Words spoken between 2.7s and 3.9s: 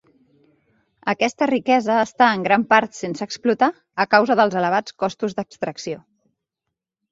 part sense explotar